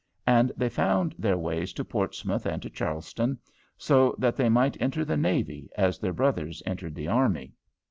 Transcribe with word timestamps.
And 0.25 0.51
they 0.57 0.67
found 0.67 1.13
out 1.13 1.21
their 1.21 1.37
ways 1.37 1.73
to 1.73 1.85
Portsmouth 1.85 2.47
and 2.47 2.59
to 2.63 2.71
Charlestown, 2.71 3.37
so 3.77 4.15
that 4.17 4.35
they 4.35 4.49
might 4.49 4.75
enter 4.81 5.05
the 5.05 5.15
navy 5.15 5.69
as 5.77 5.99
their 5.99 6.11
brothers 6.11 6.63
entered 6.65 6.95
the 6.95 7.07
army. 7.07 7.53